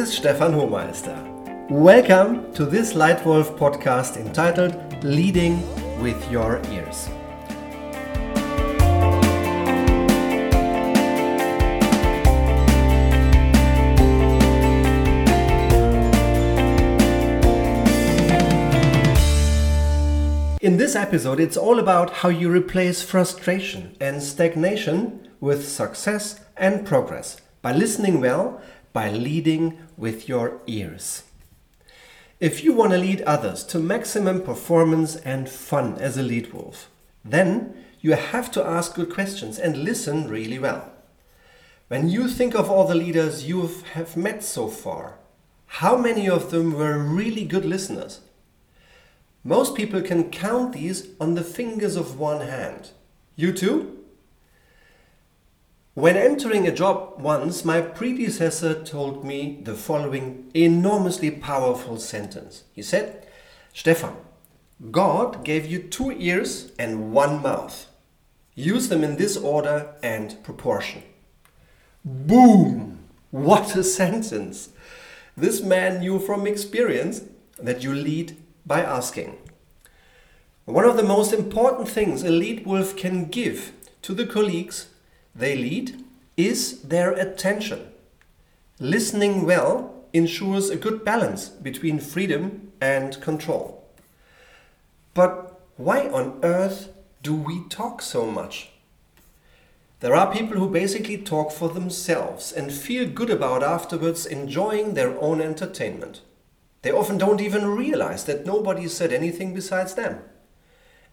[0.00, 1.18] is Stefan Homeister.
[1.68, 4.74] Welcome to this Leitwolf podcast entitled
[5.04, 5.60] Leading
[6.00, 7.10] with Your Ears.
[20.62, 26.86] In this episode, it's all about how you replace frustration and stagnation with success and
[26.86, 28.62] progress by listening well,
[28.92, 31.24] by leading with your ears.
[32.40, 36.88] If you want to lead others to maximum performance and fun as a lead wolf,
[37.24, 40.90] then you have to ask good questions and listen really well.
[41.88, 45.18] When you think of all the leaders you have met so far,
[45.66, 48.20] how many of them were really good listeners?
[49.44, 52.90] Most people can count these on the fingers of one hand.
[53.36, 53.99] You too?
[56.00, 62.64] When entering a job once, my predecessor told me the following enormously powerful sentence.
[62.72, 63.26] He said,
[63.74, 64.16] Stefan,
[64.90, 67.86] God gave you two ears and one mouth.
[68.54, 71.02] Use them in this order and proportion.
[72.02, 73.00] Boom!
[73.30, 74.70] What a sentence!
[75.36, 77.24] This man knew from experience
[77.58, 79.36] that you lead by asking.
[80.64, 84.86] One of the most important things a lead wolf can give to the colleagues
[85.34, 86.04] they lead
[86.36, 87.88] is their attention.
[88.78, 93.84] Listening well ensures a good balance between freedom and control.
[95.14, 96.88] But why on earth
[97.22, 98.70] do we talk so much?
[100.00, 105.20] There are people who basically talk for themselves and feel good about afterwards enjoying their
[105.20, 106.22] own entertainment.
[106.82, 110.20] They often don't even realize that nobody said anything besides them.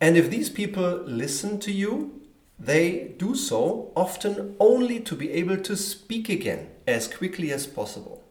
[0.00, 2.20] And if these people listen to you,
[2.58, 8.22] they do so often only to be able to speak again as quickly as possible.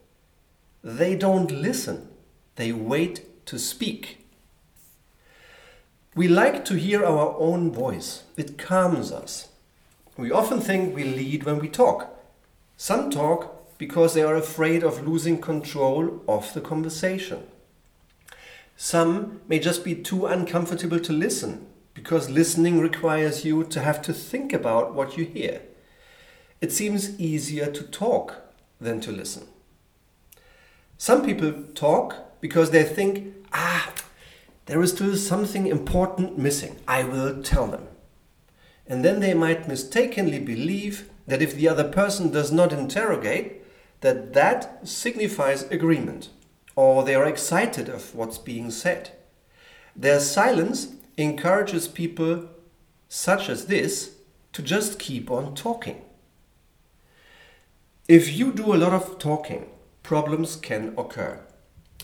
[0.83, 2.09] They don't listen,
[2.55, 4.25] they wait to speak.
[6.15, 9.49] We like to hear our own voice, it calms us.
[10.15, 12.15] We often think we lead when we talk.
[12.77, 17.43] Some talk because they are afraid of losing control of the conversation.
[18.77, 21.67] Some may just be too uncomfortable to listen
[22.03, 25.61] because listening requires you to have to think about what you hear.
[26.59, 28.41] It seems easier to talk
[28.81, 29.47] than to listen.
[30.97, 33.93] Some people talk because they think, ah,
[34.65, 36.75] there is still something important missing.
[36.89, 37.87] I will tell them.
[38.85, 43.61] And then they might mistakenly believe that if the other person does not interrogate,
[44.01, 46.31] that that signifies agreement
[46.75, 49.11] or they are excited of what's being said.
[49.95, 52.49] Their silence encourages people
[53.07, 54.15] such as this
[54.53, 56.01] to just keep on talking.
[58.07, 59.69] If you do a lot of talking,
[60.03, 61.39] problems can occur.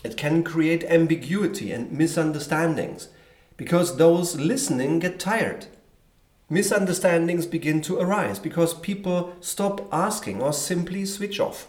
[0.02, 3.08] It can create ambiguity and misunderstandings
[3.56, 5.66] because those listening get tired.
[6.48, 11.68] Misunderstandings begin to arise because people stop asking or simply switch off.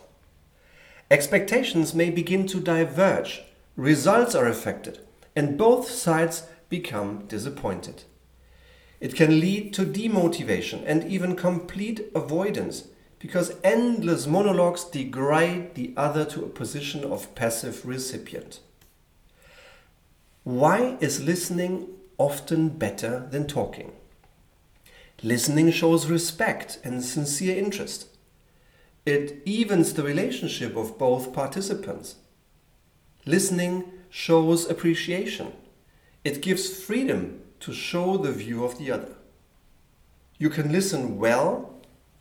[1.12, 3.44] Expectations may begin to diverge,
[3.75, 5.00] results are affected,
[5.35, 8.04] and both sides become disappointed.
[9.00, 12.88] It can lead to demotivation and even complete avoidance
[13.20, 18.62] because endless monologues degrade the other to a position of passive recipient.
[20.44, 21.88] Why is listening
[22.18, 23.92] often better than talking?
[25.22, 28.08] Listening shows respect and sincere interest.
[29.06, 32.16] It evens the relationship of both participants.
[33.26, 35.54] Listening shows appreciation.
[36.24, 39.16] It gives freedom to show the view of the other.
[40.38, 41.74] You can listen well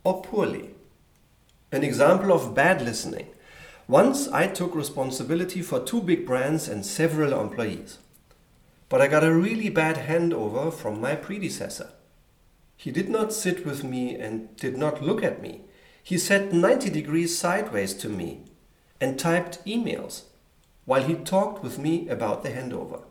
[0.03, 0.71] or poorly.
[1.71, 3.27] An example of bad listening.
[3.87, 7.99] Once I took responsibility for two big brands and several employees.
[8.89, 11.91] But I got a really bad handover from my predecessor.
[12.75, 15.61] He did not sit with me and did not look at me.
[16.01, 18.45] He sat 90 degrees sideways to me
[18.99, 20.23] and typed emails
[20.85, 23.03] while he talked with me about the handover.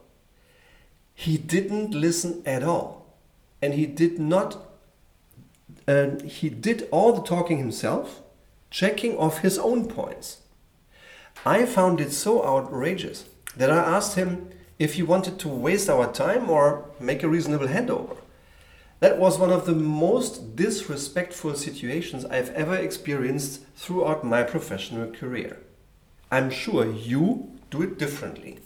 [1.21, 3.05] He didn't listen at all,
[3.61, 4.57] and he did not.
[5.87, 8.23] Uh, he did all the talking himself,
[8.71, 10.39] checking off his own points.
[11.45, 16.11] I found it so outrageous that I asked him if he wanted to waste our
[16.11, 18.17] time or make a reasonable handover.
[19.01, 25.59] That was one of the most disrespectful situations I've ever experienced throughout my professional career.
[26.31, 28.61] I'm sure you do it differently.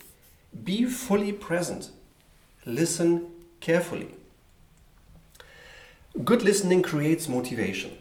[0.63, 1.91] Be fully present.
[2.67, 3.27] Listen
[3.61, 4.09] carefully.
[6.25, 7.99] Good listening creates motivation.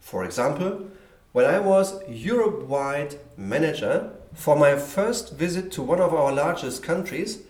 [0.00, 0.90] For example,
[1.34, 6.84] When I was Europe wide manager for my first visit to one of our largest
[6.84, 7.42] countries,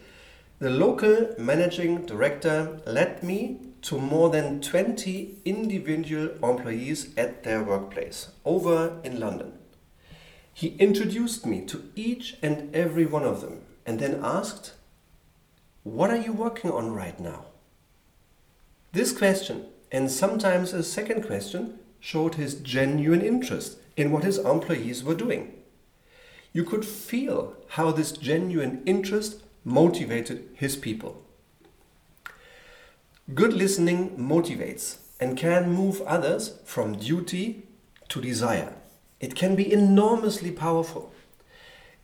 [0.59, 8.29] the local managing director led me to more than 20 individual employees at their workplace
[8.47, 9.53] over in London.
[10.55, 14.73] He introduced me to each and every one of them and then asked,
[15.85, 17.45] What are you working on right now?
[18.93, 25.05] This question, and sometimes a second question, showed his genuine interest in what his employees
[25.05, 25.53] were doing.
[26.55, 31.23] You could feel how this genuine interest motivated his people.
[33.35, 37.69] Good listening motivates and can move others from duty
[38.09, 38.73] to desire.
[39.21, 41.13] It can be enormously powerful.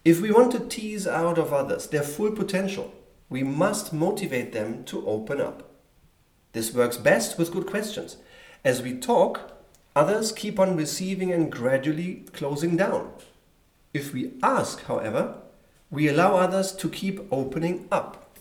[0.04, 2.92] If we want to tease out of others their full potential,
[3.30, 5.70] we must motivate them to open up.
[6.52, 8.16] This works best with good questions.
[8.64, 9.52] As we talk,
[9.94, 13.12] others keep on receiving and gradually closing down.
[13.94, 15.36] If we ask, however,
[15.90, 18.36] we allow others to keep opening up.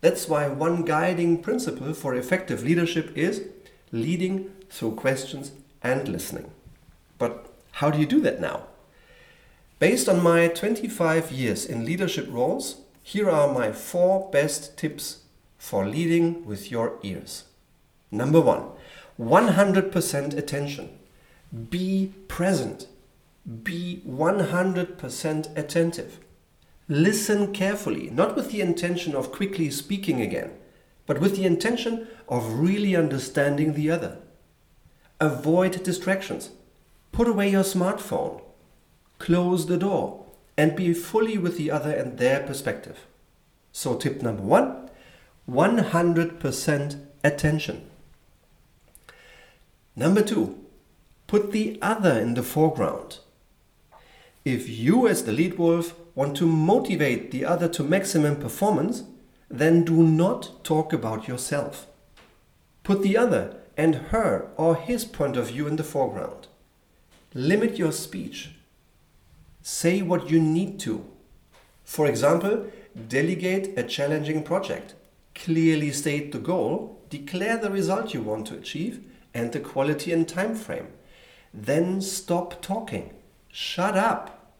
[0.00, 3.44] That's why one guiding principle for effective leadership is
[3.90, 6.50] leading through questions and listening.
[7.18, 8.64] But how do you do that now?
[9.78, 15.22] Based on my 25 years in leadership roles, here are my four best tips
[15.56, 17.44] for leading with your ears.
[18.10, 18.64] Number one,
[19.18, 20.90] 100% attention.
[21.70, 22.86] Be present.
[23.62, 26.20] Be 100% attentive.
[26.86, 30.50] Listen carefully, not with the intention of quickly speaking again,
[31.06, 34.18] but with the intention of really understanding the other.
[35.18, 36.50] Avoid distractions.
[37.12, 38.42] Put away your smartphone.
[39.18, 40.27] Close the door
[40.58, 43.06] and be fully with the other and their perspective.
[43.72, 44.90] So, tip number one
[45.48, 47.90] 100% attention.
[49.96, 50.58] Number two,
[51.26, 53.20] put the other in the foreground.
[54.44, 59.04] If you, as the lead wolf, want to motivate the other to maximum performance,
[59.48, 61.86] then do not talk about yourself.
[62.82, 66.48] Put the other and her or his point of view in the foreground.
[67.32, 68.57] Limit your speech.
[69.70, 71.04] Say what you need to.
[71.84, 72.68] For example,
[73.06, 74.94] delegate a challenging project.
[75.34, 79.04] Clearly state the goal, declare the result you want to achieve,
[79.34, 80.88] and the quality and time frame.
[81.52, 83.12] Then stop talking.
[83.52, 84.54] Shut up.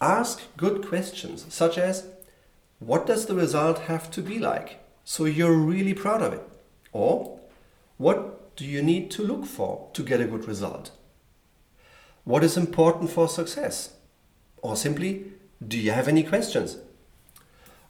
[0.00, 2.06] Ask good questions, such as
[2.78, 4.80] What does the result have to be like?
[5.04, 6.48] So you're really proud of it.
[6.92, 7.38] Or
[7.98, 10.90] What do you need to look for to get a good result?
[12.30, 13.94] What is important for success?
[14.62, 15.32] Or simply,
[15.66, 16.76] Do you have any questions?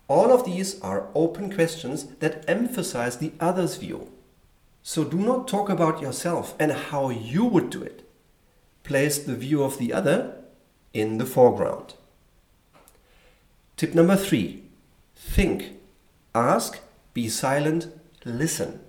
[0.09, 4.11] All of these are open questions that emphasize the other's view.
[4.83, 8.09] So do not talk about yourself and how you would do it.
[8.83, 10.39] Place the view of the other
[10.95, 11.93] in the foreground.
[13.77, 14.63] Tip number three
[15.15, 15.75] think,
[16.35, 16.81] ask,
[17.13, 17.89] be silent,
[18.25, 18.81] listen.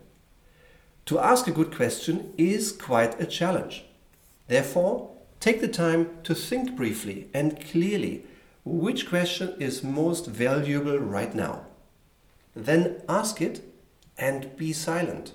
[1.07, 3.83] To ask a good question is quite a challenge.
[4.47, 5.11] Therefore,
[5.41, 8.23] take the time to think briefly and clearly
[8.63, 11.65] which question is most valuable right now.
[12.55, 13.61] Then ask it
[14.17, 15.33] and be silent.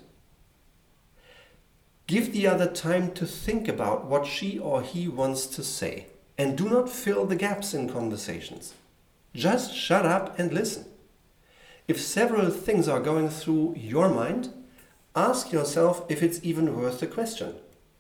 [2.06, 6.06] Give the other time to think about what she or he wants to say
[6.38, 8.74] and do not fill the gaps in conversations.
[9.34, 10.86] Just shut up and listen.
[11.88, 14.52] If several things are going through your mind,
[15.16, 17.54] ask yourself if it's even worth the question.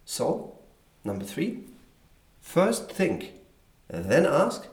[0.04, 0.56] So,
[1.04, 1.64] number three,
[2.46, 3.32] first think,
[3.88, 4.68] then ask,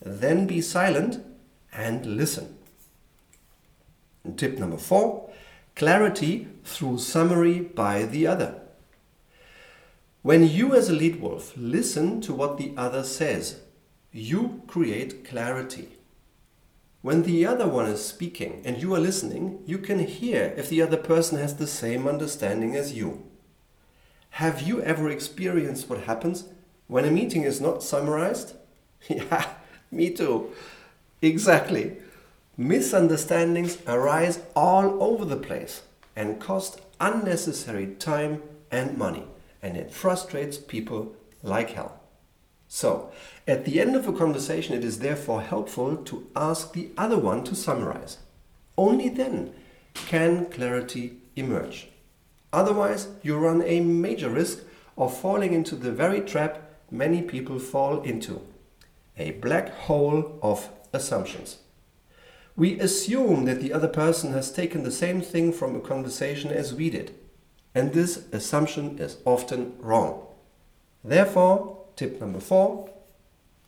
[0.00, 1.24] then be silent
[1.72, 2.54] and listen.
[4.22, 5.30] And tip number four,
[5.74, 8.60] clarity through summary by the other.
[10.20, 13.60] When you, as a lead wolf, listen to what the other says,
[14.12, 15.88] you create clarity.
[17.00, 20.82] When the other one is speaking and you are listening, you can hear if the
[20.82, 23.24] other person has the same understanding as you.
[24.30, 26.44] Have you ever experienced what happens
[26.88, 28.54] when a meeting is not summarized?
[29.08, 29.46] yeah,
[29.90, 30.52] me too.
[31.22, 31.96] Exactly.
[32.56, 35.82] Misunderstandings arise all over the place
[36.14, 39.24] and cost unnecessary time and money,
[39.62, 42.00] and it frustrates people like hell.
[42.68, 43.10] So,
[43.46, 47.44] at the end of a conversation, it is therefore helpful to ask the other one
[47.44, 48.18] to summarize.
[48.76, 49.52] Only then
[49.94, 51.88] can clarity emerge.
[52.52, 54.60] Otherwise, you run a major risk
[54.96, 56.63] of falling into the very trap
[56.94, 58.40] many people fall into
[59.16, 61.58] a black hole of assumptions.
[62.56, 66.72] We assume that the other person has taken the same thing from a conversation as
[66.72, 67.14] we did,
[67.74, 70.26] and this assumption is often wrong.
[71.02, 72.90] Therefore, tip number four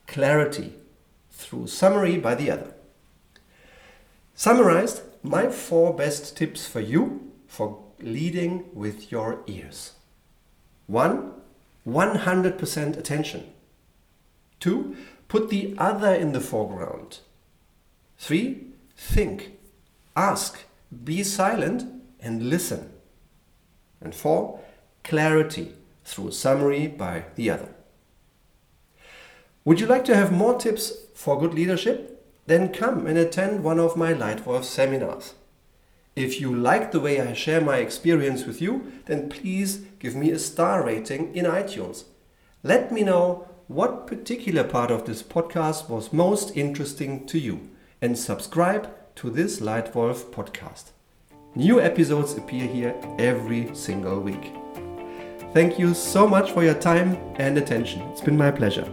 [0.06, 0.73] clarity
[1.30, 2.75] through summary by the other.
[4.35, 9.92] Summarized, my four best tips for you for leading with your ears.
[10.87, 11.33] 1.
[11.87, 13.52] 100% attention.
[14.61, 14.97] 2.
[15.28, 17.21] Put the other in the foreground.
[18.19, 18.66] 3.
[18.97, 19.52] Think,
[20.16, 20.64] ask,
[21.05, 21.85] be silent,
[22.21, 22.93] and listen.
[24.00, 24.61] And 4.
[25.05, 25.75] Clarity
[26.05, 27.69] through summary by the other.
[29.64, 32.25] Would you like to have more tips for good leadership?
[32.47, 35.35] Then come and attend one of my Leitwolf seminars.
[36.16, 40.30] If you like the way I share my experience with you, then please give me
[40.30, 42.04] a star rating in iTunes.
[42.62, 47.68] Let me know what particular part of this podcast was most interesting to you
[48.00, 50.85] and subscribe to this Leitwolf podcast.
[51.54, 54.54] New episodes appear here every single week.
[55.52, 58.00] Thank you so much for your time and attention.
[58.12, 58.87] It's been my pleasure.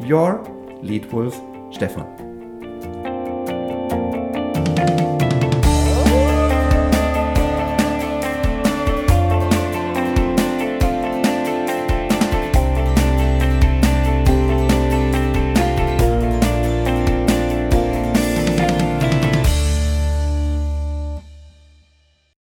[0.00, 0.44] Your
[0.82, 2.27] Leitwolf Stefan.